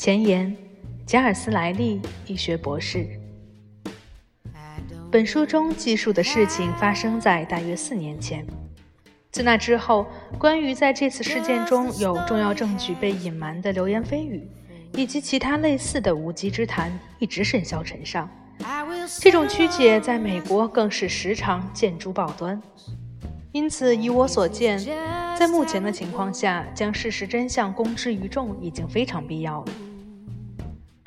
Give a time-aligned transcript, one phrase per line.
[0.00, 0.56] 前言：
[1.04, 3.06] 贾尔斯·莱利，医学博士。
[5.10, 8.42] 本书中记述的事情发生在大约四年前。
[9.30, 10.06] 自那之后，
[10.38, 14.48] 关于在这次事件中有重要证据被隐瞒的流言蜚语，
[14.94, 18.26] 以及其他类似的无稽之谈，一直甚嚣尘上。
[19.20, 22.58] 这种曲解在美国更是时常见诸报端。
[23.52, 24.78] 因此，以我所见，
[25.38, 29.72] 在目前的情况下，将事实真相公之于众已经非常必要了。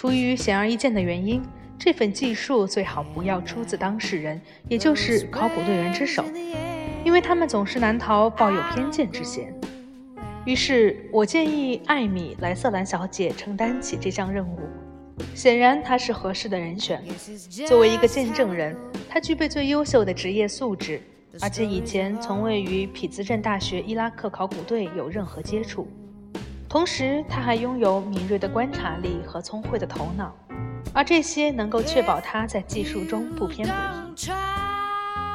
[0.00, 1.42] 出于显而易见的原因，
[1.78, 6.24] 这份记述最好不要出自当事人，也就是考古队员之手。
[7.04, 9.52] 因为他们总是难逃抱有偏见之嫌，
[10.46, 14.58] 于是我建议艾米·莱瑟兰小姐承担起这项任务。
[15.34, 17.04] 显然，她是合适的人选。
[17.68, 18.74] 作为一个见证人，
[19.06, 21.02] 她具备最优秀的职业素质，
[21.42, 25.86] 而且以前从未与匹兹镇大学伊拉克考古队有任何接触。
[26.70, 30.32] 同时，她还拥有敏锐的观察力和聪慧的头脑，
[30.94, 33.74] 而这些能够确保她在技术中不偏不
[34.14, 34.30] 倚。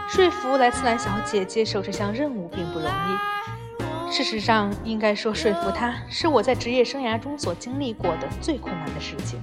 [0.08, 4.10] 说服莱斯兰小姐接受这项任务并不容易。
[4.10, 9.38] 事实上，应该说说服她是我在职业生涯中所经历过的最困难的事情。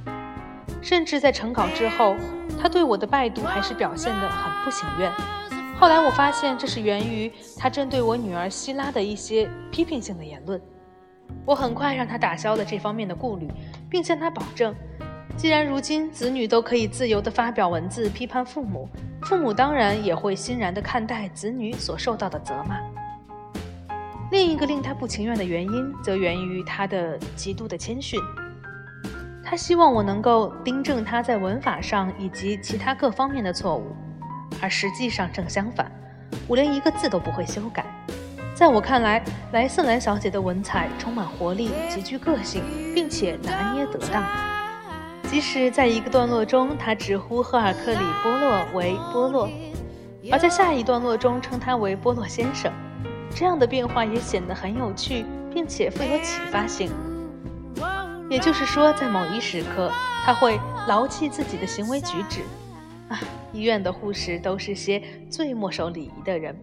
[0.81, 2.17] 甚至在成稿之后，
[2.59, 5.13] 她对我的拜读还是表现得很不情愿。
[5.79, 10.59] 后来我发现，这是源于她针对我女儿希拉的一些批评性的言论。
[11.44, 13.48] 我很快让他打消了这方面的顾虑，
[13.91, 14.75] 并向他保证。
[15.36, 18.89] 既然如今子女都可以自由地发表文字批判父母，
[19.22, 22.78] 父母当然也会欣然地看待子女所受到的责骂。
[24.30, 28.20] 另一个令他不情愿的原因，则源于他的极度的谦逊。
[29.44, 33.94] 他希望我能够订正他在文法上以及其他各方面的错误，
[34.61, 35.91] 而实际上正相反，
[36.48, 37.84] 我连一个字都不会修改。
[38.62, 42.62] 在我看来，莱瑟兰小姐的文采充满活力，极具个性，
[42.95, 44.24] 并且拿捏得当。
[45.24, 49.51] 即使在一个段落中，她直呼赫尔克里·波洛为波洛，
[50.30, 52.72] 而在下一段落中称他为波洛先生，
[53.34, 56.89] 这样的变化也显得很有趣，并且富有启发性。
[58.30, 59.90] 也就是说，在某一时刻，
[60.24, 60.56] 他会
[60.86, 62.42] 牢记自己的行为举止。
[63.08, 63.18] 啊，
[63.52, 66.56] 医院的护士都是些最墨守礼仪的人，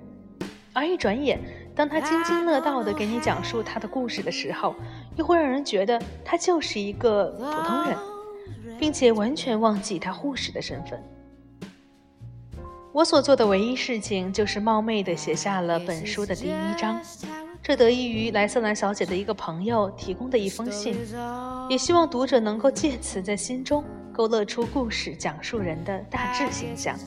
[0.71, 1.38] 而一转眼，
[1.79, 4.75] 当他津津乐道地给你讲述他的故事的时候，
[5.16, 7.97] 又会让人觉得他就是一个普通人。
[8.78, 11.01] 并且完全忘记他护士的身份。
[12.91, 17.00] 我所做的唯一事情就是冒昧地写下了本书的第一章，
[17.63, 20.97] 这得益于莱瑟兰小姐的一个朋友提供的一封信，
[21.69, 26.97] 也希望读者能够借此在心中勾勒出故事讲述人的大致形象。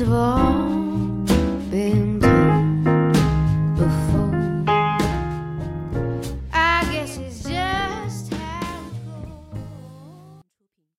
[0.00, 0.81] of all.